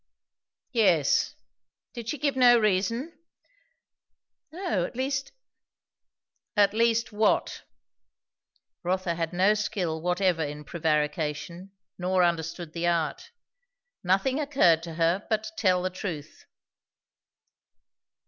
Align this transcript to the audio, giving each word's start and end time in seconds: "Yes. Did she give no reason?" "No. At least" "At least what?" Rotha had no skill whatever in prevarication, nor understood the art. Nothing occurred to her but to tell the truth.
"Yes. 0.71 1.35
Did 1.93 2.09
she 2.09 2.17
give 2.17 2.35
no 2.35 2.57
reason?" 2.57 3.13
"No. 4.51 4.83
At 4.83 4.95
least" 4.95 5.31
"At 6.65 6.73
least 6.73 7.11
what?" 7.11 7.61
Rotha 8.81 9.13
had 9.13 9.31
no 9.31 9.53
skill 9.53 10.01
whatever 10.01 10.43
in 10.43 10.63
prevarication, 10.65 11.69
nor 11.99 12.23
understood 12.23 12.73
the 12.73 12.87
art. 12.87 13.29
Nothing 14.03 14.39
occurred 14.39 14.81
to 14.81 14.95
her 14.95 15.23
but 15.29 15.43
to 15.43 15.53
tell 15.55 15.83
the 15.83 15.91
truth. 15.91 16.45